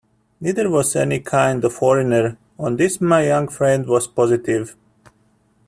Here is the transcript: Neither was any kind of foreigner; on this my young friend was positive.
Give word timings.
Neither 0.39 0.67
was 0.67 0.95
any 0.95 1.19
kind 1.19 1.63
of 1.63 1.73
foreigner; 1.73 2.39
on 2.57 2.77
this 2.77 2.99
my 2.99 3.27
young 3.27 3.47
friend 3.47 3.85
was 3.85 4.07
positive. 4.07 4.75